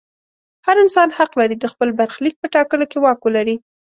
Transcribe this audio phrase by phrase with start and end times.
[0.65, 3.55] هر انسان حق لري د خپل برخلیک په ټاکلو کې واک ولري.